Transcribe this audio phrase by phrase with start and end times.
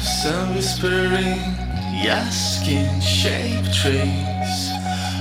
[0.00, 1.40] some whispering
[2.02, 4.70] your skin shaped trace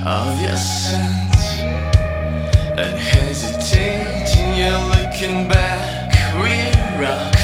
[0.06, 1.36] of your scent.
[2.80, 7.37] And hesitating you're looking back we rock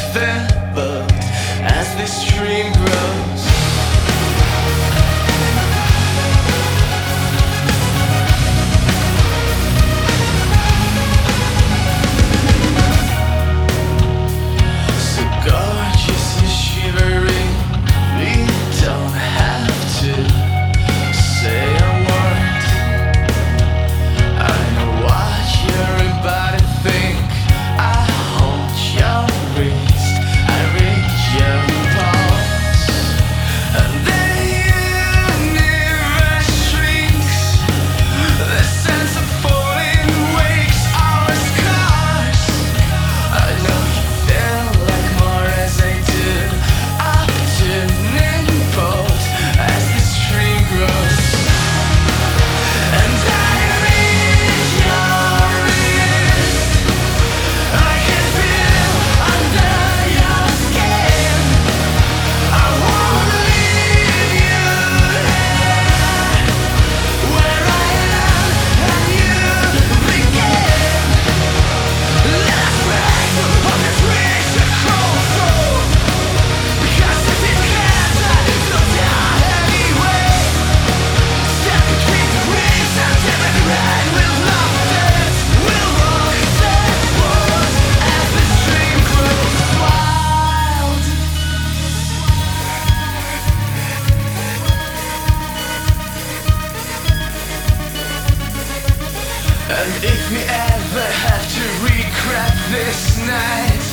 [99.83, 103.83] And if we ever have to regret this night,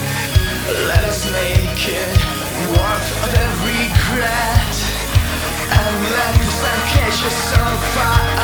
[0.86, 2.16] let us make it
[2.70, 4.74] worth the regret.
[5.66, 7.64] And let us not catch us so
[7.94, 8.39] far.